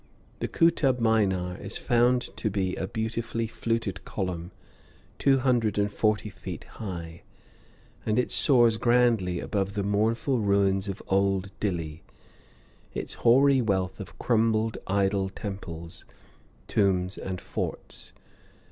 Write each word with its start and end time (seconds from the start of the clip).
The 0.39 0.47
Kootub 0.47 0.99
Minar 0.99 1.57
is 1.57 1.77
found 1.77 2.35
to 2.35 2.49
be 2.49 2.75
a 2.75 2.87
beautifully 2.87 3.45
fluted 3.45 4.03
column, 4.03 4.49
two 5.19 5.37
hundred 5.37 5.77
and 5.77 5.93
forty 5.93 6.31
feet 6.31 6.63
high, 6.63 7.21
and 8.03 8.17
it 8.17 8.31
soars 8.31 8.77
grandly 8.77 9.39
above 9.39 9.75
the 9.75 9.83
mournful 9.83 10.39
ruins 10.39 10.87
of 10.87 11.03
old 11.07 11.51
Dilli, 11.59 12.01
its 12.95 13.13
hoary 13.13 13.61
wealth 13.61 13.99
of 13.99 14.17
crumbled 14.17 14.75
idol 14.87 15.29
temples, 15.29 16.03
tombs, 16.67 17.15
and 17.19 17.39
forts. 17.39 18.11